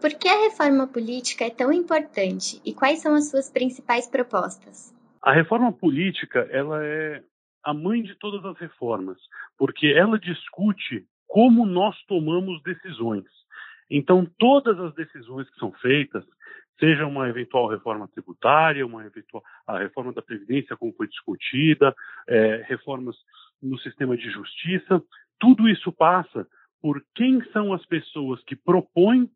Por 0.00 0.14
que 0.14 0.28
a 0.28 0.44
reforma 0.44 0.86
política 0.86 1.44
é 1.44 1.50
tão 1.50 1.70
importante 1.70 2.60
e 2.64 2.72
quais 2.72 3.00
são 3.00 3.14
as 3.14 3.30
suas 3.30 3.50
principais 3.50 4.08
propostas? 4.08 4.94
A 5.20 5.32
reforma 5.32 5.70
política, 5.70 6.48
ela 6.50 6.82
é 6.82 7.22
a 7.62 7.74
mãe 7.74 8.02
de 8.02 8.14
todas 8.14 8.42
as 8.46 8.58
reformas, 8.58 9.18
porque 9.58 9.88
ela 9.88 10.18
discute 10.18 11.04
como 11.26 11.66
nós 11.66 11.94
tomamos 12.06 12.62
decisões. 12.62 13.26
Então, 13.90 14.26
todas 14.38 14.78
as 14.80 14.94
decisões 14.94 15.50
que 15.50 15.58
são 15.58 15.70
feitas, 15.72 16.24
seja 16.78 17.06
uma 17.06 17.28
eventual 17.28 17.68
reforma 17.68 18.08
tributária, 18.08 18.86
uma 18.86 19.04
eventual 19.04 19.42
a 19.66 19.78
reforma 19.78 20.14
da 20.14 20.22
previdência 20.22 20.78
como 20.78 20.94
foi 20.94 21.08
discutida, 21.08 21.94
é, 22.26 22.64
reformas 22.66 23.16
no 23.62 23.78
sistema 23.78 24.16
de 24.16 24.30
justiça, 24.30 25.02
tudo 25.38 25.68
isso 25.68 25.92
passa 25.92 26.46
por 26.80 27.04
quem 27.14 27.44
são 27.52 27.74
as 27.74 27.84
pessoas 27.84 28.42
que 28.44 28.56
propõem, 28.56 29.30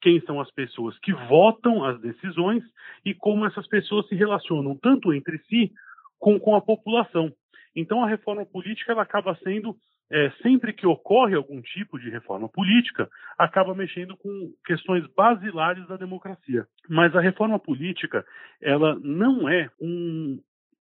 quem 0.00 0.20
são 0.22 0.40
as 0.40 0.50
pessoas 0.50 0.98
que 1.00 1.12
votam 1.12 1.84
as 1.84 2.00
decisões 2.00 2.62
e 3.04 3.14
como 3.14 3.46
essas 3.46 3.66
pessoas 3.66 4.06
se 4.08 4.14
relacionam 4.14 4.76
tanto 4.76 5.12
entre 5.12 5.38
si 5.48 5.72
como 6.18 6.40
com 6.40 6.54
a 6.54 6.60
população. 6.60 7.32
Então, 7.74 8.02
a 8.02 8.08
reforma 8.08 8.44
política 8.44 8.92
ela 8.92 9.02
acaba 9.02 9.36
sendo 9.36 9.76
é, 10.10 10.30
sempre 10.42 10.72
que 10.72 10.86
ocorre 10.86 11.34
algum 11.34 11.60
tipo 11.60 11.98
de 11.98 12.08
reforma 12.08 12.48
política, 12.48 13.08
acaba 13.38 13.74
mexendo 13.74 14.16
com 14.16 14.52
questões 14.64 15.06
basilares 15.14 15.86
da 15.86 15.96
democracia. 15.96 16.66
Mas 16.88 17.14
a 17.14 17.20
reforma 17.20 17.58
política, 17.58 18.24
ela 18.60 18.98
não 19.02 19.48
é 19.48 19.70
um, 19.80 20.40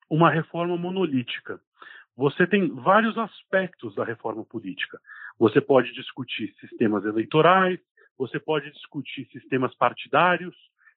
uma 0.09 0.31
reforma 0.31 0.77
monolítica. 0.77 1.59
Você 2.17 2.47
tem 2.47 2.69
vários 2.69 3.19
aspectos 3.19 3.95
da 3.95 4.05
reforma 4.05 4.45
política. 4.45 4.99
Você 5.39 5.61
pode 5.61 5.93
discutir 5.93 6.55
sistemas 6.61 7.05
eleitorais, 7.05 7.79
você 8.19 8.39
pode 8.39 8.71
discutir 8.73 9.27
sistemas 9.33 9.75
partidários, 9.75 10.55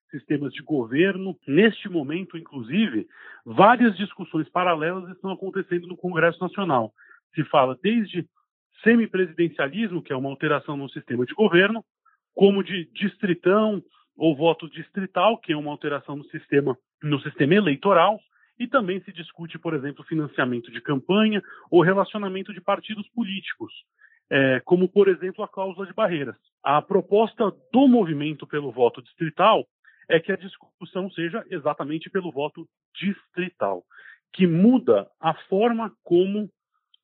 sistemas 0.10 0.54
de 0.54 0.62
governo. 0.62 1.38
Neste 1.48 1.90
momento, 1.90 2.38
inclusive, 2.38 3.08
várias 3.46 3.96
discussões 3.98 4.50
paralelas 4.50 5.10
estão 5.10 5.32
acontecendo 5.32 5.88
no 5.88 5.98
Congresso 5.98 6.40
Nacional. 6.42 6.94
Se 7.36 7.44
fala 7.46 7.78
desde 7.82 8.28
semipresidencialismo, 8.84 10.02
que 10.02 10.14
é 10.14 10.16
uma 10.16 10.30
alteração 10.30 10.78
no 10.78 10.90
sistema 10.90 11.26
de 11.26 11.34
governo, 11.34 11.84
como 12.34 12.64
de 12.64 12.86
distritão 12.94 13.84
ou 14.16 14.36
voto 14.36 14.70
distrital, 14.70 15.38
que 15.38 15.54
é 15.54 15.58
uma 15.58 15.72
alteração 15.72 16.16
no 16.16 16.24
sistema, 16.26 16.78
no 17.02 17.20
sistema 17.22 17.56
eleitoral, 17.56 18.20
e 18.58 18.68
também 18.68 19.02
se 19.02 19.14
discute, 19.14 19.58
por 19.58 19.74
exemplo, 19.74 20.04
financiamento 20.04 20.70
de 20.72 20.82
campanha 20.82 21.42
ou 21.72 21.82
relacionamento 21.82 22.54
de 22.54 22.60
partidos 22.60 23.08
políticos, 23.10 23.72
é, 24.30 24.60
como, 24.62 24.88
por 24.88 25.08
exemplo, 25.08 25.44
a 25.44 25.48
cláusula 25.48 25.88
de 25.88 25.94
barreiras. 25.94 26.36
A 26.64 26.82
proposta 26.82 27.52
do 27.72 27.88
movimento 27.88 28.46
pelo 28.46 28.72
voto 28.72 29.02
distrital 29.02 29.66
é 30.08 30.20
que 30.20 30.32
a 30.32 30.38
discussão 30.38 31.10
seja 31.12 31.46
exatamente 31.50 32.10
pelo 32.10 32.32
voto 32.32 32.68
distrital, 32.96 33.84
que 34.34 34.46
muda 34.46 35.10
a 35.20 35.34
forma 35.34 35.92
como 36.04 36.50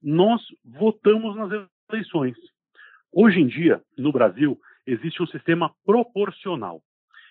nós 0.01 0.41
votamos 0.63 1.35
nas 1.35 1.67
eleições. 1.89 2.35
Hoje 3.11 3.39
em 3.39 3.47
dia, 3.47 3.81
no 3.97 4.11
Brasil, 4.11 4.59
existe 4.85 5.21
um 5.21 5.27
sistema 5.27 5.73
proporcional. 5.85 6.81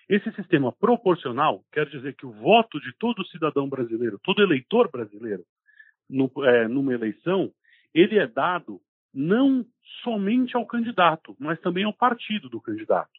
Esse 0.07 0.31
sistema 0.33 0.71
proporcional 0.71 1.63
quer 1.71 1.87
dizer 1.89 2.15
que 2.15 2.25
o 2.25 2.31
voto 2.31 2.79
de 2.79 2.93
todo 2.97 3.25
cidadão 3.27 3.67
brasileiro, 3.67 4.19
todo 4.23 4.41
eleitor 4.41 4.89
brasileiro, 4.89 5.43
no, 6.09 6.31
é, 6.43 6.67
numa 6.67 6.93
eleição, 6.93 7.51
ele 7.93 8.19
é 8.19 8.27
dado 8.27 8.79
não 9.15 9.65
somente 10.03 10.57
ao 10.57 10.67
candidato, 10.67 11.35
mas 11.39 11.59
também 11.61 11.85
ao 11.85 11.93
partido 11.93 12.49
do 12.49 12.59
candidato. 12.59 13.09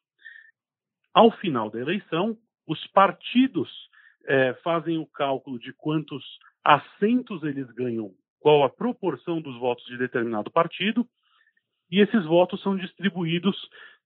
Ao 1.15 1.31
final 1.39 1.71
da 1.71 1.81
eleição, 1.81 2.37
os 2.67 2.87
partidos 2.89 3.71
é, 4.27 4.53
fazem 4.63 4.99
o 4.99 5.07
cálculo 5.07 5.59
de 5.59 5.73
quantos 5.73 6.23
assentos 6.63 7.43
eles 7.43 7.71
ganham 7.71 8.13
qual 8.39 8.63
a 8.63 8.69
proporção 8.69 9.41
dos 9.41 9.59
votos 9.59 9.85
de 9.87 9.97
determinado 9.97 10.51
partido, 10.51 11.09
e 11.91 12.01
esses 12.01 12.25
votos 12.27 12.61
são 12.63 12.77
distribuídos 12.77 13.57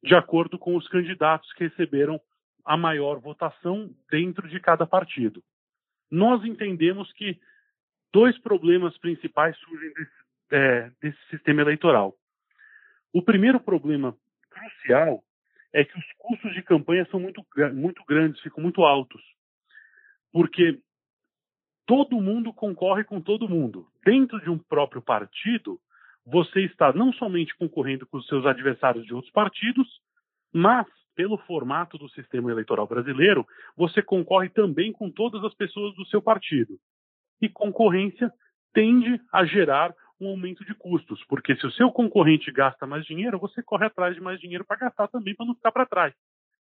de 0.03 0.15
acordo 0.15 0.59
com 0.59 0.77
os 0.77 0.87
candidatos 0.89 1.53
que 1.55 1.65
receberam 1.65 2.21
a 2.65 2.77
maior 2.77 3.19
votação 3.19 3.91
dentro 4.11 4.49
de 4.49 4.61
cada 4.61 4.87
partido. 4.87 5.43
Nós 6.11 6.45
entendemos 6.45 7.13
que 7.13 7.39
dois 8.13 8.39
problemas 8.39 8.97
principais 8.99 9.57
surgem 9.59 9.93
desse, 9.95 10.13
é, 10.51 10.91
desse 11.01 11.19
sistema 11.31 11.63
eleitoral. 11.63 12.15
O 13.13 13.23
primeiro 13.23 13.61
problema 13.61 14.17
crucial 14.51 15.23
é 15.73 15.85
que 15.85 15.99
os 15.99 16.05
custos 16.19 16.53
de 16.55 16.63
campanha 16.63 17.07
são 17.11 17.21
muito, 17.21 17.45
muito 17.75 18.05
grandes, 18.07 18.41
ficam 18.41 18.63
muito 18.63 18.83
altos. 18.83 19.23
Porque 20.33 20.81
todo 21.87 22.21
mundo 22.21 22.53
concorre 22.53 23.05
com 23.05 23.21
todo 23.21 23.49
mundo. 23.49 23.87
Dentro 24.05 24.41
de 24.41 24.51
um 24.51 24.59
próprio 24.59 25.03
partido, 25.03 25.81
você 26.25 26.61
está 26.63 26.93
não 26.93 27.13
somente 27.13 27.57
concorrendo 27.57 28.07
com 28.07 28.19
os 28.19 28.27
seus 28.27 28.47
adversários 28.47 29.05
de 29.05 29.15
outros 29.15 29.33
partidos, 29.33 29.89
mas, 30.53 30.87
pelo 31.15 31.39
formato 31.39 31.99
do 31.99 32.09
sistema 32.11 32.51
eleitoral 32.51 32.87
brasileiro, 32.87 33.47
você 33.77 34.03
concorre 34.03 34.49
também 34.49 34.93
com 34.93 35.11
todas 35.11 35.43
as 35.45 35.55
pessoas 35.55 35.95
do 35.97 36.07
seu 36.07 36.23
partido. 36.23 36.79
E 37.41 37.49
concorrência 37.49 38.33
tende 38.73 39.21
a 39.33 39.45
gerar 39.45 39.95
um 40.21 40.29
aumento 40.29 40.65
de 40.65 40.75
custos, 40.75 41.25
porque 41.25 41.57
se 41.57 41.67
o 41.67 41.73
seu 41.73 41.91
concorrente 41.91 42.53
gasta 42.53 42.87
mais 42.87 43.05
dinheiro, 43.07 43.39
você 43.39 43.63
corre 43.63 43.87
atrás 43.87 44.15
de 44.15 44.21
mais 44.21 44.39
dinheiro 44.39 44.65
para 44.65 44.77
gastar 44.77 45.09
também 45.09 45.35
para 45.35 45.47
não 45.47 45.55
ficar 45.55 45.73
para 45.73 45.87
trás. 45.87 46.15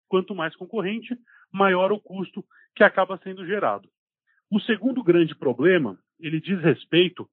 Quanto 0.08 0.34
mais 0.34 0.54
concorrente, 0.54 1.16
maior 1.50 1.90
o 1.90 2.00
custo 2.00 2.44
que 2.74 2.84
acaba 2.84 3.18
sendo 3.24 3.46
gerado. 3.46 3.88
O 4.50 4.60
segundo 4.60 5.02
grande 5.02 5.34
problema, 5.34 5.98
ele 6.20 6.40
diz 6.40 6.60
respeito 6.60 7.28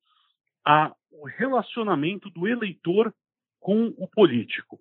ao 0.63 0.95
relacionamento 1.37 2.29
do 2.29 2.47
eleitor 2.47 3.13
com 3.59 3.93
o 3.97 4.07
político. 4.07 4.79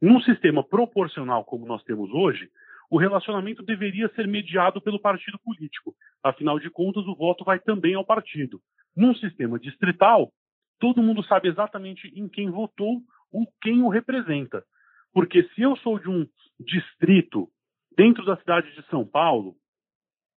Num 0.00 0.20
sistema 0.20 0.62
proporcional 0.62 1.44
como 1.44 1.66
nós 1.66 1.82
temos 1.82 2.10
hoje, 2.10 2.48
o 2.90 2.96
relacionamento 2.96 3.62
deveria 3.62 4.08
ser 4.14 4.26
mediado 4.26 4.80
pelo 4.80 5.00
partido 5.00 5.38
político. 5.40 5.94
Afinal 6.22 6.58
de 6.58 6.70
contas, 6.70 7.04
o 7.06 7.14
voto 7.14 7.44
vai 7.44 7.58
também 7.58 7.94
ao 7.94 8.04
partido. 8.04 8.60
Num 8.96 9.14
sistema 9.14 9.58
distrital, 9.58 10.32
todo 10.78 11.02
mundo 11.02 11.22
sabe 11.24 11.48
exatamente 11.48 12.08
em 12.14 12.28
quem 12.28 12.50
votou 12.50 13.00
ou 13.32 13.46
quem 13.60 13.82
o 13.82 13.88
representa. 13.88 14.64
Porque 15.12 15.42
se 15.54 15.62
eu 15.62 15.76
sou 15.76 15.98
de 15.98 16.08
um 16.08 16.26
distrito 16.58 17.48
dentro 17.96 18.24
da 18.24 18.36
cidade 18.36 18.72
de 18.74 18.82
São 18.88 19.04
Paulo, 19.04 19.56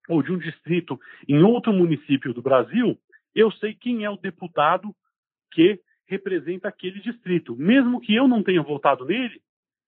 ou 0.09 0.21
de 0.21 0.31
um 0.31 0.37
distrito 0.37 0.99
em 1.27 1.41
outro 1.43 1.71
município 1.71 2.33
do 2.33 2.41
Brasil, 2.41 2.97
eu 3.35 3.51
sei 3.51 3.73
quem 3.73 4.03
é 4.03 4.09
o 4.09 4.17
deputado 4.17 4.93
que 5.51 5.79
representa 6.07 6.67
aquele 6.67 6.99
distrito. 6.99 7.55
Mesmo 7.55 8.01
que 8.01 8.13
eu 8.13 8.27
não 8.27 8.43
tenha 8.43 8.61
votado 8.61 9.05
nele, 9.05 9.41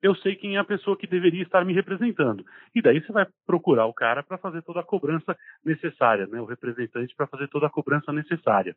eu 0.03 0.13
sei 0.15 0.35
quem 0.35 0.57
é 0.57 0.59
a 0.59 0.65
pessoa 0.65 0.97
que 0.97 1.07
deveria 1.07 1.41
estar 1.41 1.63
me 1.63 1.73
representando. 1.73 2.45
E 2.75 2.81
daí 2.81 2.99
você 2.99 3.11
vai 3.11 3.25
procurar 3.47 3.85
o 3.85 3.93
cara 3.93 4.21
para 4.21 4.37
fazer 4.37 4.61
toda 4.61 4.81
a 4.81 4.83
cobrança 4.83 5.35
necessária, 5.63 6.27
né? 6.27 6.41
o 6.41 6.45
representante 6.45 7.15
para 7.15 7.25
fazer 7.25 7.47
toda 7.47 7.67
a 7.67 7.69
cobrança 7.69 8.11
necessária. 8.11 8.75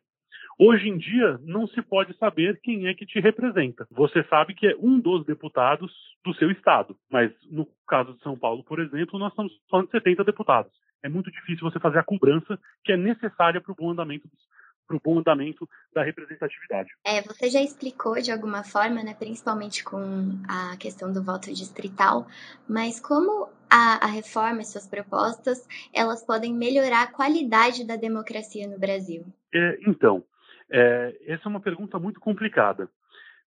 Hoje 0.57 0.87
em 0.87 0.97
dia, 0.97 1.37
não 1.43 1.67
se 1.67 1.81
pode 1.81 2.17
saber 2.17 2.59
quem 2.63 2.87
é 2.87 2.93
que 2.93 3.05
te 3.05 3.19
representa. 3.19 3.85
Você 3.91 4.23
sabe 4.23 4.55
que 4.55 4.67
é 4.67 4.75
um 4.79 4.99
dos 4.99 5.25
deputados 5.25 5.93
do 6.25 6.33
seu 6.35 6.49
estado, 6.49 6.95
mas 7.11 7.31
no 7.51 7.67
caso 7.87 8.13
de 8.13 8.21
São 8.21 8.39
Paulo, 8.39 8.63
por 8.63 8.79
exemplo, 8.79 9.19
nós 9.19 9.31
estamos 9.31 9.53
falando 9.69 9.87
de 9.87 9.91
70 9.91 10.23
deputados 10.23 10.71
é 11.03 11.09
muito 11.09 11.31
difícil 11.31 11.69
você 11.69 11.79
fazer 11.79 11.99
a 11.99 12.03
cobrança 12.03 12.59
que 12.83 12.91
é 12.91 12.97
necessária 12.97 13.61
para 13.61 13.71
o 13.71 13.75
bom 13.75 13.91
andamento 13.91 14.27
para 14.87 14.97
o 14.97 15.01
bom 15.03 15.19
andamento 15.19 15.67
da 15.93 16.03
representatividade. 16.03 16.89
É, 17.05 17.21
você 17.21 17.49
já 17.49 17.61
explicou 17.61 18.21
de 18.21 18.31
alguma 18.31 18.63
forma, 18.63 19.03
né, 19.03 19.13
principalmente 19.13 19.83
com 19.83 20.39
a 20.47 20.77
questão 20.77 21.11
do 21.11 21.21
voto 21.21 21.53
distrital, 21.53 22.27
mas 22.67 22.99
como 22.99 23.49
a, 23.69 24.05
a 24.05 24.07
reforma 24.07 24.61
e 24.61 24.65
suas 24.65 24.87
propostas 24.87 25.67
elas 25.93 26.25
podem 26.25 26.53
melhorar 26.53 27.03
a 27.03 27.11
qualidade 27.11 27.85
da 27.85 27.95
democracia 27.95 28.67
no 28.67 28.79
Brasil? 28.79 29.25
É, 29.53 29.77
então, 29.87 30.23
é, 30.71 31.17
essa 31.27 31.43
é 31.45 31.49
uma 31.49 31.61
pergunta 31.61 31.99
muito 31.99 32.19
complicada, 32.19 32.89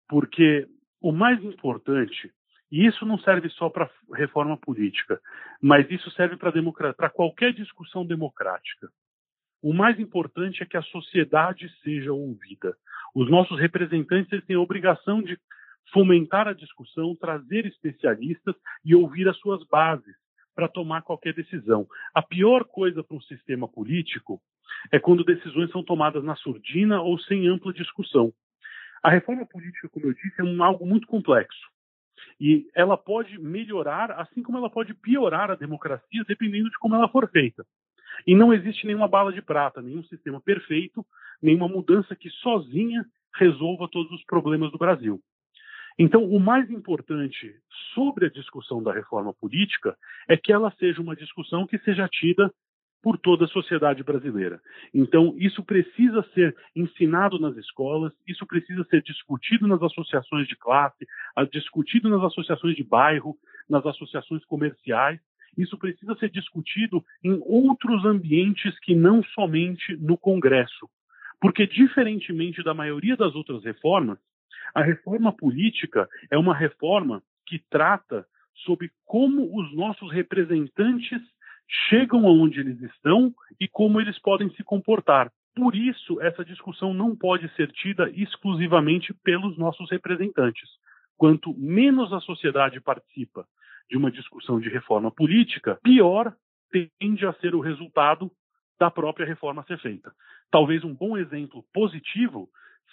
porque 0.09 0.69
o 1.01 1.13
mais 1.13 1.43
importante 1.43 2.31
e 2.71 2.87
isso 2.87 3.05
não 3.05 3.19
serve 3.19 3.49
só 3.51 3.69
para 3.69 3.91
reforma 4.15 4.57
política, 4.57 5.21
mas 5.61 5.91
isso 5.91 6.09
serve 6.13 6.37
para 6.37 7.11
qualquer 7.11 7.53
discussão 7.53 8.07
democrática. 8.07 8.89
O 9.63 9.75
mais 9.75 9.99
importante 10.01 10.63
é 10.63 10.67
que 10.67 10.77
a 10.77 10.83
sociedade 10.83 11.71
seja 11.83 12.13
ouvida. 12.13 12.75
Os 13.15 13.31
nossos 13.31 13.59
representantes 13.61 14.43
têm 14.47 14.57
a 14.57 14.61
obrigação 14.61 15.23
de 15.23 15.39
fomentar 15.93 16.49
a 16.49 16.53
discussão, 16.55 17.17
trazer 17.17 17.67
especialistas 17.67 18.55
e 18.85 18.95
ouvir 18.95 19.29
as 19.29 19.37
suas 19.39 19.63
bases 19.67 20.15
para 20.55 20.69
tomar 20.69 21.03
qualquer 21.03 21.35
decisão. 21.35 21.87
A 22.15 22.23
pior 22.23 22.65
coisa 22.65 23.03
para 23.03 23.17
um 23.17 23.21
sistema 23.23 23.69
político 23.69 24.41
é 24.91 24.99
quando 24.99 25.25
decisões 25.25 25.71
são 25.71 25.83
tomadas 25.83 26.25
na 26.25 26.37
surdina 26.37 27.03
ou 27.03 27.19
sem 27.19 27.49
ampla 27.49 27.73
discussão. 27.73 28.33
A 29.03 29.11
reforma 29.11 29.47
política, 29.47 29.89
como 29.89 30.07
eu 30.07 30.15
disse, 30.15 30.41
é 30.41 30.45
um, 30.45 30.63
algo 30.63 30.87
muito 30.87 31.07
complexo. 31.07 31.69
E 32.39 32.69
ela 32.75 32.97
pode 32.97 33.39
melhorar, 33.39 34.11
assim 34.13 34.43
como 34.43 34.59
ela 34.59 34.71
pode 34.71 34.95
piorar 34.95 35.51
a 35.51 35.55
democracia, 35.55 36.25
dependendo 36.27 36.71
de 36.71 36.79
como 36.79 36.95
ela 36.95 37.09
for 37.09 37.29
feita. 37.31 37.65
E 38.27 38.35
não 38.35 38.53
existe 38.53 38.87
nenhuma 38.87 39.09
bala 39.09 39.33
de 39.33 39.43
prata, 39.43 39.83
nenhum 39.83 40.03
sistema 40.05 40.41
perfeito, 40.41 41.05
nenhuma 41.43 41.69
mudança 41.69 42.15
que 42.15 42.31
sozinha 42.31 43.05
resolva 43.35 43.89
todos 43.89 44.11
os 44.13 44.25
problemas 44.25 44.71
do 44.71 44.79
Brasil. 44.79 45.21
Então, 45.99 46.25
o 46.25 46.41
mais 46.41 46.71
importante 46.71 47.55
sobre 47.95 48.27
a 48.27 48.31
discussão 48.31 48.83
da 48.83 48.93
reforma 48.93 49.35
política 49.35 49.97
é 50.29 50.37
que 50.37 50.53
ela 50.53 50.73
seja 50.79 51.01
uma 51.01 51.17
discussão 51.17 51.67
que 51.67 51.79
seja 51.79 52.09
tida 52.09 52.53
por 53.03 53.19
toda 53.19 53.47
a 53.47 53.49
sociedade 53.49 54.03
brasileira. 54.03 54.61
Então, 54.93 55.35
isso 55.39 55.65
precisa 55.65 56.23
ser 56.35 56.55
ensinado 56.77 57.39
nas 57.39 57.57
escolas, 57.57 58.13
isso 58.27 58.47
precisa 58.47 58.85
ser 58.85 59.03
discutido 59.03 59.67
nas 59.67 59.83
associações 59.83 60.47
de 60.47 60.57
classe, 60.57 61.07
discutido 61.51 62.09
nas 62.09 62.23
associações 62.23 62.77
de 62.77 62.85
bairro, 62.85 63.37
nas 63.69 63.85
associações 63.87 64.45
comerciais. 64.45 65.21
Isso 65.57 65.77
precisa 65.79 66.15
ser 66.17 66.31
discutido 66.31 67.05
em 67.23 67.41
outros 67.45 68.05
ambientes 68.05 68.79
que 68.81 68.95
não 68.95 69.23
somente 69.23 69.97
no 69.97 70.17
Congresso. 70.17 70.89
Porque, 71.41 71.67
diferentemente 71.67 72.63
da 72.63 72.75
maioria 72.75 73.17
das 73.17 73.35
outras 73.35 73.65
reformas, 73.65 74.19
a 74.75 74.83
reforma 74.83 75.33
política 75.33 76.09
é 76.31 76.39
uma 76.39 76.55
reforma 76.55 77.23
que 77.47 77.59
trata 77.71 78.27
sobre 78.65 78.91
como 79.05 79.59
os 79.59 79.75
nossos 79.75 80.13
representantes 80.13 81.21
chegam 81.89 82.27
aonde 82.27 82.61
eles 82.61 82.81
estão 82.83 83.33
e 83.59 83.67
como 83.67 84.01
eles 84.01 84.19
podem 84.19 84.51
se 84.51 84.63
comportar. 84.63 85.31
Por 85.55 85.75
isso, 85.75 86.21
essa 86.21 86.45
discussão 86.45 86.95
não 86.95 87.17
pode 87.17 87.49
ser 87.55 87.71
tida 87.73 88.11
exclusivamente 88.11 89.13
pelos 89.25 89.57
nossos 89.59 89.91
representantes. 89.91 90.69
Quanto 91.17 91.55
menos 91.59 92.13
a 92.13 92.21
sociedade 92.21 92.81
participa 92.81 93.47
de 93.89 93.97
uma 93.97 94.11
discussão 94.11 94.61
de 94.61 94.69
reforma 94.69 95.11
política, 95.11 95.79
pior 95.83 96.35
tende 96.99 97.27
a 97.27 97.33
ser 97.35 97.55
o 97.55 97.61
resultado 97.61 98.31
da 98.79 98.91
própria 98.91 99.27
reforma 99.27 99.65
ser 99.65 99.79
feita. 99.79 100.13
Talvez 100.51 100.85
um 100.85 100.95
bom 100.95 101.17
exemplo 101.17 101.65
positivo 101.73 102.49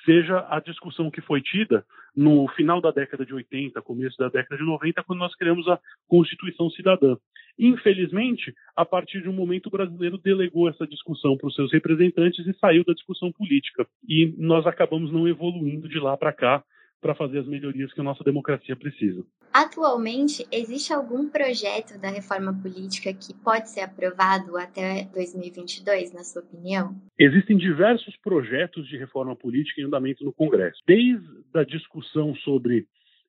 seja 0.05 0.45
a 0.49 0.59
discussão 0.59 1.09
que 1.09 1.21
foi 1.21 1.41
tida 1.41 1.85
no 2.15 2.47
final 2.49 2.81
da 2.81 2.91
década 2.91 3.25
de 3.25 3.33
80, 3.33 3.81
começo 3.81 4.17
da 4.17 4.29
década 4.29 4.57
de 4.57 4.63
90, 4.63 5.03
quando 5.03 5.19
nós 5.19 5.35
criamos 5.35 5.67
a 5.67 5.79
Constituição 6.07 6.69
Cidadã. 6.69 7.15
Infelizmente, 7.57 8.53
a 8.75 8.85
partir 8.85 9.21
de 9.21 9.29
um 9.29 9.33
momento, 9.33 9.67
o 9.67 9.71
brasileiro 9.71 10.17
delegou 10.17 10.69
essa 10.69 10.85
discussão 10.85 11.35
para 11.37 11.47
os 11.47 11.55
seus 11.55 11.71
representantes 11.71 12.45
e 12.45 12.53
saiu 12.59 12.83
da 12.83 12.93
discussão 12.93 13.31
política. 13.31 13.87
E 14.07 14.35
nós 14.37 14.67
acabamos 14.67 15.11
não 15.11 15.27
evoluindo 15.27 15.89
de 15.89 15.99
lá 15.99 16.15
para 16.15 16.33
cá 16.33 16.63
para 17.01 17.15
fazer 17.15 17.39
as 17.39 17.47
melhorias 17.47 17.93
que 17.93 18.01
a 18.01 18.03
nossa 18.03 18.23
democracia 18.23 18.75
precisa. 18.75 19.23
Atualmente, 19.53 20.45
existe 20.51 20.93
algum 20.93 21.29
projeto 21.29 21.99
da 21.99 22.09
reforma 22.09 22.53
política 22.53 23.13
que 23.13 23.33
pode 23.33 23.69
ser 23.69 23.81
aprovado 23.81 24.57
até 24.57 25.05
2022, 25.13 26.13
na 26.13 26.23
sua 26.23 26.41
opinião? 26.41 26.95
Existem 27.17 27.57
diversos 27.57 28.15
projetos 28.17 28.87
de 28.87 28.97
reforma 28.97 29.35
política 29.35 29.81
em 29.81 29.85
andamento 29.85 30.23
no 30.23 30.33
Congresso. 30.33 30.81
Desde 30.85 31.27
a 31.53 31.63
discussão 31.63 32.35
sobre, 32.35 32.87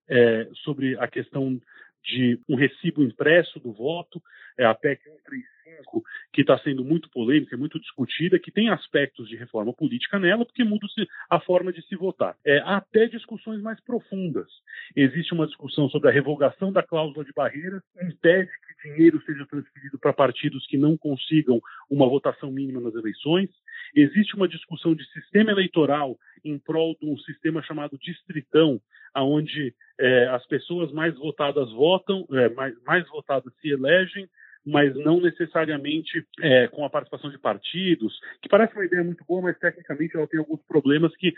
é, 0.09 0.49
sobre 0.65 0.99
a 0.99 1.07
questão 1.09 1.61
de 2.03 2.41
um 2.49 2.57
recibo 2.57 3.03
impresso 3.03 3.59
do 3.61 3.73
voto, 3.73 4.23
é 4.59 4.65
a 4.65 4.75
PEC 4.75 5.03
135, 5.05 6.03
que 6.33 6.41
está 6.41 6.59
sendo 6.59 6.85
muito 6.85 7.09
polêmica, 7.11 7.57
muito 7.57 7.79
discutida, 7.79 8.39
que 8.39 8.51
tem 8.51 8.71
aspectos 8.71 9.29
de 9.29 9.37
reforma 9.37 9.73
política 9.73 10.19
nela, 10.19 10.45
porque 10.45 10.65
muda 10.65 10.87
a 11.31 11.41
forma 11.41 11.73
de 11.73 11.83
se 11.83 11.95
votar. 11.97 12.37
É, 12.45 12.59
até 12.65 13.07
discussões 13.07 13.61
mais 13.61 13.81
profundas. 13.81 14.49
Existe 14.97 15.33
uma 15.35 15.47
discussão 15.47 15.89
sobre 15.89 16.09
a 16.09 16.13
revogação 16.13 16.73
da 16.73 16.83
cláusula 16.83 17.25
de 17.25 17.33
barreira, 17.33 17.83
impede 18.03 18.51
que 18.51 18.89
dinheiro 18.89 19.23
seja 19.25 19.47
transferido 19.47 19.99
para 19.99 20.13
partidos 20.13 20.67
que 20.67 20.79
não 20.79 20.97
consigam 20.97 21.61
uma 21.91 22.09
votação 22.09 22.51
mínima 22.51 22.81
nas 22.81 22.95
eleições. 22.95 23.51
Existe 23.95 24.35
uma 24.35 24.49
discussão 24.49 24.95
de 24.95 25.05
sistema 25.13 25.51
eleitoral 25.51 26.17
em 26.45 26.59
prol 26.59 26.97
de 27.01 27.07
um 27.07 27.17
sistema 27.19 27.63
chamado 27.63 27.99
distritão, 27.99 28.81
onde 29.17 29.75
é, 29.99 30.29
as 30.29 30.47
pessoas 30.47 30.93
mais 30.93 31.17
votadas 31.17 31.71
votam, 31.73 32.27
é, 32.33 32.49
mais, 32.51 32.75
mais 32.85 33.09
votadas 33.09 33.53
se 33.61 33.69
elegem, 33.69 34.29
mas 34.65 34.95
não 34.97 35.21
necessariamente 35.21 36.25
é, 36.41 36.69
com 36.69 36.85
a 36.85 36.91
participação 36.91 37.31
de 37.31 37.39
partidos, 37.39 38.19
que 38.43 38.49
parece 38.49 38.75
uma 38.75 38.85
ideia 38.85 39.03
muito 39.03 39.25
boa, 39.25 39.43
mas 39.43 39.59
tecnicamente 39.59 40.17
ela 40.17 40.27
tem 40.27 40.39
alguns 40.39 40.61
problemas 40.67 41.15
que 41.17 41.33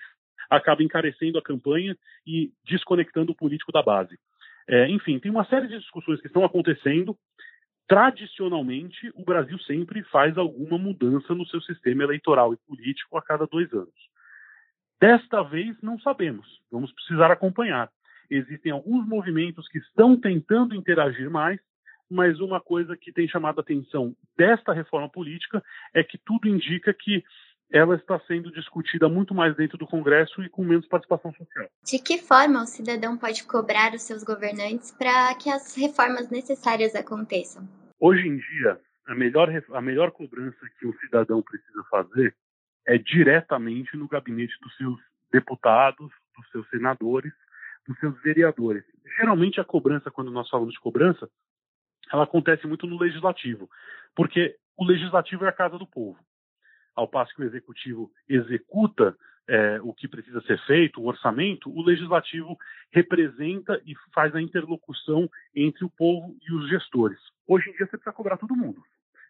acabam 0.49 0.85
encarecendo 0.85 1.39
a 1.39 1.43
campanha 1.43 1.97
e 2.27 2.51
desconectando 2.67 3.33
o 3.33 3.37
político 3.37 3.71
da 3.71 3.83
base. 3.83 4.19
É, 4.69 4.89
enfim, 4.89 5.19
tem 5.19 5.31
uma 5.31 5.45
série 5.47 5.69
de 5.69 5.79
discussões 5.79 6.21
que 6.21 6.27
estão 6.27 6.45
acontecendo. 6.45 7.17
Tradicionalmente, 7.91 9.11
o 9.17 9.25
Brasil 9.25 9.59
sempre 9.63 10.05
faz 10.05 10.39
alguma 10.39 10.79
mudança 10.79 11.35
no 11.35 11.45
seu 11.49 11.61
sistema 11.63 12.05
eleitoral 12.05 12.55
e 12.55 12.57
político 12.59 13.19
a 13.19 13.23
cada 13.23 13.49
dois 13.49 13.73
anos. 13.73 13.93
Desta 15.01 15.43
vez, 15.43 15.77
não 15.83 15.99
sabemos. 15.99 16.47
Vamos 16.71 16.93
precisar 16.93 17.33
acompanhar. 17.33 17.91
Existem 18.31 18.71
alguns 18.71 19.05
movimentos 19.09 19.67
que 19.67 19.79
estão 19.79 20.17
tentando 20.17 20.77
interagir 20.77 21.29
mais, 21.29 21.59
mas 22.09 22.39
uma 22.39 22.61
coisa 22.61 22.97
que 22.97 23.11
tem 23.11 23.27
chamado 23.27 23.59
a 23.59 23.63
atenção 23.63 24.15
desta 24.39 24.73
reforma 24.73 25.09
política 25.09 25.61
é 25.93 26.05
que 26.05 26.17
tudo 26.17 26.47
indica 26.47 26.95
que 26.95 27.25
ela 27.73 27.97
está 27.97 28.21
sendo 28.21 28.53
discutida 28.53 29.09
muito 29.09 29.35
mais 29.35 29.57
dentro 29.57 29.77
do 29.77 29.87
Congresso 29.87 30.41
e 30.45 30.49
com 30.49 30.63
menos 30.65 30.87
participação 30.87 31.33
social. 31.35 31.69
De 31.85 31.99
que 31.99 32.19
forma 32.19 32.63
o 32.63 32.67
cidadão 32.67 33.19
pode 33.19 33.43
cobrar 33.43 33.95
os 33.95 34.03
seus 34.03 34.23
governantes 34.23 34.93
para 34.93 35.35
que 35.35 35.51
as 35.51 35.75
reformas 35.75 36.31
necessárias 36.31 36.95
aconteçam? 36.95 37.80
Hoje 38.01 38.27
em 38.27 38.39
dia, 38.39 38.81
a 39.07 39.15
melhor, 39.15 39.51
a 39.75 39.81
melhor 39.83 40.11
cobrança 40.11 40.59
que 40.79 40.87
um 40.87 40.93
cidadão 41.01 41.43
precisa 41.43 41.85
fazer 41.91 42.35
é 42.87 42.97
diretamente 42.97 43.95
no 43.95 44.09
gabinete 44.09 44.55
dos 44.63 44.75
seus 44.79 44.99
deputados, 45.31 46.11
dos 46.35 46.51
seus 46.51 46.67
senadores, 46.71 47.33
dos 47.87 47.99
seus 47.99 48.19
vereadores. 48.23 48.83
Geralmente 49.19 49.61
a 49.61 49.65
cobrança, 49.65 50.11
quando 50.11 50.31
nós 50.31 50.49
falamos 50.49 50.73
de 50.73 50.81
cobrança, 50.81 51.29
ela 52.11 52.25
acontece 52.25 52.67
muito 52.67 52.87
no 52.87 52.99
legislativo, 52.99 53.69
porque 54.17 54.57
o 54.79 54.85
legislativo 54.85 55.45
é 55.45 55.49
a 55.49 55.53
casa 55.53 55.77
do 55.77 55.87
povo. 55.87 56.19
Ao 56.97 57.07
passo 57.07 57.35
que 57.35 57.43
o 57.43 57.47
executivo 57.47 58.11
executa 58.27 59.15
é, 59.49 59.81
o 59.83 59.93
que 59.93 60.09
precisa 60.09 60.41
ser 60.43 60.59
feito, 60.67 61.01
o 61.01 61.07
orçamento, 61.07 61.71
o 61.71 61.83
legislativo 61.83 62.57
representa 62.93 63.81
e 63.85 63.95
faz 64.15 64.35
a 64.35 64.41
interlocução 64.41 65.29
entre 65.55 65.85
o 65.85 65.91
povo 65.91 66.37
e 66.41 66.55
os 66.55 66.69
gestores. 66.69 67.19
Hoje 67.47 67.69
em 67.69 67.73
dia 67.73 67.87
você 67.87 67.97
precisa 67.97 68.13
cobrar 68.13 68.37
todo 68.37 68.57
mundo, 68.57 68.81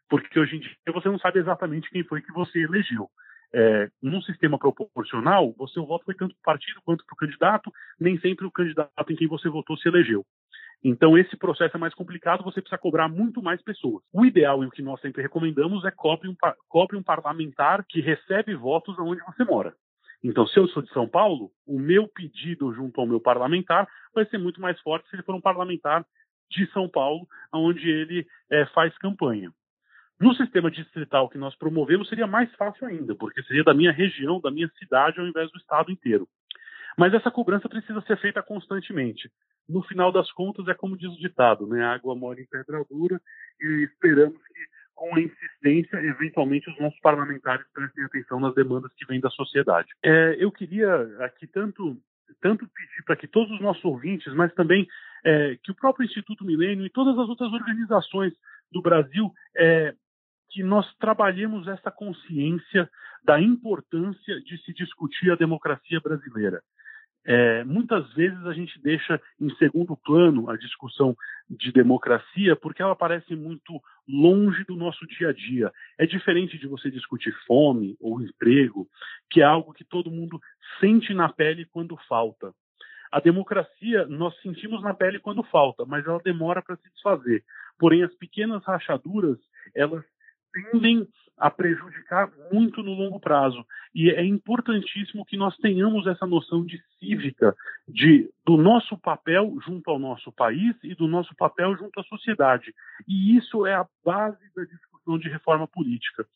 porque 0.08 0.38
hoje 0.38 0.56
em 0.56 0.60
dia 0.60 0.72
você 0.92 1.08
não 1.08 1.18
sabe 1.18 1.38
exatamente 1.38 1.90
quem 1.90 2.04
foi 2.04 2.20
que 2.22 2.32
você 2.32 2.60
elegeu. 2.60 3.08
É, 3.52 3.90
num 4.00 4.22
sistema 4.22 4.58
proporcional, 4.58 5.54
o 5.58 5.68
seu 5.68 5.84
voto 5.84 6.04
foi 6.04 6.14
tanto 6.14 6.34
para 6.36 6.52
o 6.52 6.54
partido 6.54 6.80
quanto 6.84 7.04
para 7.04 7.14
o 7.14 7.16
candidato, 7.16 7.72
nem 7.98 8.18
sempre 8.20 8.46
o 8.46 8.50
candidato 8.50 8.90
em 9.10 9.16
quem 9.16 9.26
você 9.26 9.48
votou 9.48 9.76
se 9.76 9.88
elegeu. 9.88 10.24
Então, 10.82 11.18
esse 11.18 11.36
processo 11.36 11.76
é 11.76 11.80
mais 11.80 11.94
complicado, 11.94 12.42
você 12.42 12.60
precisa 12.60 12.80
cobrar 12.80 13.08
muito 13.08 13.42
mais 13.42 13.60
pessoas. 13.62 14.02
O 14.12 14.24
ideal 14.24 14.62
e 14.62 14.66
o 14.66 14.70
que 14.70 14.82
nós 14.82 15.00
sempre 15.00 15.20
recomendamos 15.20 15.84
é 15.84 15.90
cobre 15.90 16.28
um, 16.28 16.34
cobre 16.68 16.96
um 16.96 17.02
parlamentar 17.02 17.84
que 17.86 18.00
recebe 18.00 18.54
votos 18.54 18.98
onde 18.98 19.20
você 19.24 19.44
mora. 19.44 19.74
Então, 20.22 20.46
se 20.46 20.58
eu 20.58 20.68
sou 20.68 20.82
de 20.82 20.92
São 20.92 21.08
Paulo, 21.08 21.50
o 21.66 21.78
meu 21.78 22.06
pedido 22.08 22.72
junto 22.74 23.00
ao 23.00 23.06
meu 23.06 23.20
parlamentar 23.20 23.88
vai 24.14 24.24
ser 24.26 24.38
muito 24.38 24.60
mais 24.60 24.78
forte 24.80 25.08
se 25.08 25.16
ele 25.16 25.22
for 25.22 25.34
um 25.34 25.40
parlamentar 25.40 26.04
de 26.50 26.66
São 26.72 26.88
Paulo, 26.88 27.26
onde 27.52 27.88
ele 27.88 28.26
é, 28.50 28.66
faz 28.66 28.96
campanha. 28.98 29.50
No 30.20 30.34
sistema 30.34 30.70
distrital 30.70 31.28
que 31.28 31.38
nós 31.38 31.56
promovemos, 31.56 32.08
seria 32.08 32.26
mais 32.26 32.52
fácil 32.56 32.86
ainda, 32.86 33.14
porque 33.14 33.42
seria 33.44 33.64
da 33.64 33.72
minha 33.72 33.92
região, 33.92 34.40
da 34.40 34.50
minha 34.50 34.68
cidade, 34.78 35.18
ao 35.18 35.26
invés 35.26 35.50
do 35.50 35.58
estado 35.58 35.90
inteiro. 35.90 36.28
Mas 36.98 37.14
essa 37.14 37.30
cobrança 37.30 37.68
precisa 37.68 38.00
ser 38.02 38.18
feita 38.18 38.42
constantemente 38.42 39.30
no 39.70 39.82
final 39.82 40.10
das 40.10 40.30
contas, 40.32 40.66
é 40.66 40.74
como 40.74 40.96
diz 40.96 41.10
o 41.12 41.18
ditado, 41.18 41.66
né? 41.66 41.84
Água 41.84 42.14
mora 42.16 42.40
em 42.40 42.46
pedra 42.46 42.84
dura 42.90 43.20
e 43.60 43.84
esperamos 43.84 44.39
eventualmente 45.78 46.70
os 46.70 46.78
nossos 46.78 46.98
parlamentares 47.00 47.64
prestem 47.72 48.04
atenção 48.04 48.40
nas 48.40 48.54
demandas 48.54 48.92
que 48.94 49.06
vêm 49.06 49.20
da 49.20 49.30
sociedade. 49.30 49.88
É, 50.02 50.36
eu 50.38 50.50
queria 50.50 50.92
aqui 51.20 51.46
tanto, 51.46 51.96
tanto 52.40 52.68
pedir 52.68 53.04
para 53.04 53.16
que 53.16 53.26
todos 53.26 53.50
os 53.52 53.60
nossos 53.60 53.84
ouvintes, 53.84 54.32
mas 54.34 54.52
também 54.54 54.86
é, 55.24 55.56
que 55.62 55.70
o 55.70 55.74
próprio 55.74 56.04
Instituto 56.04 56.44
Milênio 56.44 56.86
e 56.86 56.90
todas 56.90 57.18
as 57.18 57.28
outras 57.28 57.52
organizações 57.52 58.32
do 58.72 58.82
Brasil 58.82 59.30
é, 59.56 59.94
que 60.50 60.62
nós 60.62 60.86
trabalhemos 60.96 61.68
essa 61.68 61.90
consciência 61.90 62.88
da 63.24 63.40
importância 63.40 64.40
de 64.40 64.58
se 64.62 64.72
discutir 64.72 65.30
a 65.30 65.36
democracia 65.36 66.00
brasileira. 66.00 66.60
É, 67.24 67.64
muitas 67.64 68.10
vezes 68.14 68.44
a 68.46 68.52
gente 68.52 68.80
deixa 68.80 69.20
em 69.38 69.54
segundo 69.56 69.96
plano 69.96 70.48
a 70.48 70.56
discussão 70.56 71.14
de 71.48 71.70
democracia 71.70 72.56
porque 72.56 72.82
ela 72.82 72.96
parece 72.96 73.36
muito 73.36 73.80
longe 74.08 74.64
do 74.64 74.74
nosso 74.74 75.06
dia 75.06 75.28
a 75.28 75.32
dia. 75.32 75.70
É 75.98 76.06
diferente 76.06 76.58
de 76.58 76.66
você 76.66 76.90
discutir 76.90 77.34
fome 77.46 77.96
ou 78.00 78.22
emprego, 78.22 78.88
que 79.30 79.40
é 79.42 79.44
algo 79.44 79.74
que 79.74 79.84
todo 79.84 80.10
mundo 80.10 80.40
sente 80.80 81.12
na 81.12 81.28
pele 81.28 81.66
quando 81.66 81.96
falta. 82.08 82.52
A 83.12 83.20
democracia 83.20 84.06
nós 84.06 84.34
sentimos 84.40 84.82
na 84.82 84.94
pele 84.94 85.18
quando 85.18 85.42
falta, 85.42 85.84
mas 85.84 86.06
ela 86.06 86.20
demora 86.24 86.62
para 86.62 86.76
se 86.76 86.88
desfazer. 86.90 87.44
Porém, 87.78 88.04
as 88.04 88.14
pequenas 88.14 88.64
rachaduras, 88.64 89.38
elas 89.74 90.04
tendem 90.52 91.06
a 91.40 91.50
prejudicar 91.50 92.30
muito 92.52 92.82
no 92.82 92.92
longo 92.92 93.18
prazo. 93.18 93.64
E 93.94 94.10
é 94.10 94.22
importantíssimo 94.22 95.24
que 95.24 95.38
nós 95.38 95.56
tenhamos 95.56 96.06
essa 96.06 96.26
noção 96.26 96.64
de 96.64 96.78
cívica, 96.98 97.56
de 97.88 98.30
do 98.44 98.58
nosso 98.58 98.98
papel 98.98 99.56
junto 99.64 99.90
ao 99.90 99.98
nosso 99.98 100.30
país 100.30 100.76
e 100.84 100.94
do 100.94 101.08
nosso 101.08 101.34
papel 101.34 101.74
junto 101.76 101.98
à 101.98 102.02
sociedade. 102.04 102.74
E 103.08 103.36
isso 103.36 103.66
é 103.66 103.74
a 103.74 103.86
base 104.04 104.38
da 104.54 104.64
discussão 104.64 105.18
de 105.18 105.30
reforma 105.30 105.66
política. 105.66 106.26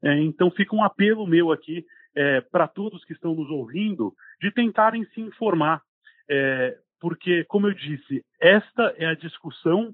É, 0.00 0.20
então 0.20 0.48
fica 0.50 0.76
um 0.76 0.84
apelo 0.84 1.26
meu 1.26 1.50
aqui 1.50 1.84
é, 2.14 2.40
para 2.40 2.68
todos 2.68 3.04
que 3.04 3.12
estão 3.12 3.34
nos 3.34 3.50
ouvindo 3.50 4.14
de 4.40 4.52
tentarem 4.52 5.04
se 5.06 5.20
informar, 5.20 5.82
é, 6.30 6.76
porque, 7.00 7.44
como 7.44 7.66
eu 7.66 7.74
disse, 7.74 8.24
esta 8.40 8.94
é 8.96 9.06
a 9.06 9.14
discussão 9.14 9.92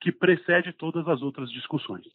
que 0.00 0.10
precede 0.10 0.72
todas 0.72 1.06
as 1.06 1.20
outras 1.20 1.50
discussões. 1.50 2.06